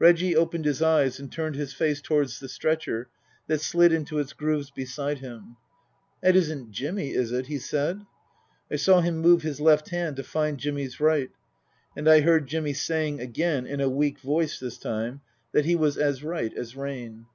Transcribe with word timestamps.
Reggie 0.00 0.34
opened 0.34 0.64
his 0.64 0.82
eyes 0.82 1.20
and 1.20 1.30
turned 1.30 1.54
his 1.54 1.72
face 1.72 2.00
towards 2.00 2.40
the 2.40 2.48
stretcher 2.48 3.08
that 3.46 3.60
slid 3.60 3.92
into 3.92 4.18
its 4.18 4.32
grooves 4.32 4.68
beside 4.68 5.18
him." 5.18 5.56
That 6.22 6.34
isn't 6.34 6.72
Jimmy 6.72 7.12
is 7.12 7.30
it?" 7.30 7.46
he 7.46 7.60
said. 7.60 8.04
I 8.68 8.74
saw 8.74 9.00
him 9.00 9.18
move 9.18 9.42
his 9.42 9.60
left 9.60 9.90
hand 9.90 10.16
to 10.16 10.24
find 10.24 10.58
Jimmy's 10.58 10.98
right. 10.98 11.30
And 11.96 12.08
I 12.08 12.22
heard 12.22 12.48
Jimmy 12.48 12.72
saying 12.72 13.20
again 13.20 13.64
(in 13.64 13.80
a 13.80 13.88
weak 13.88 14.18
voice 14.18 14.58
this 14.58 14.76
time) 14.76 15.20
that 15.52 15.66
he 15.66 15.76
was 15.76 15.96
as 15.96 16.24
right 16.24 16.52
as 16.52 16.74
rain. 16.74 17.26